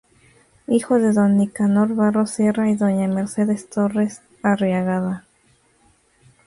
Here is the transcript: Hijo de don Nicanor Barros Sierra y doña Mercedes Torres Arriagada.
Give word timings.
Hijo 0.67 0.97
de 0.97 1.13
don 1.13 1.37
Nicanor 1.37 1.93
Barros 1.93 2.31
Sierra 2.31 2.71
y 2.71 2.75
doña 2.75 3.07
Mercedes 3.07 3.69
Torres 3.69 4.23
Arriagada. 4.41 5.27